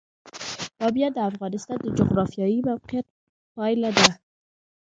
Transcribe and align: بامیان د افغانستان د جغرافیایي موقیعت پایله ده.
بامیان 0.79 1.11
د 1.15 1.19
افغانستان 1.31 1.77
د 1.81 1.87
جغرافیایي 1.97 2.59
موقیعت 2.69 3.07
پایله 3.55 3.89
ده. 3.97 4.07